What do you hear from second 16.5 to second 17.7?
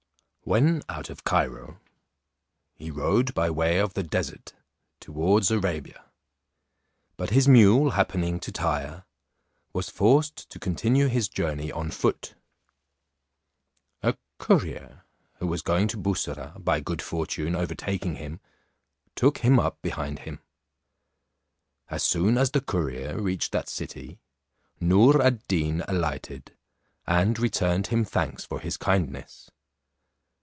by good fortune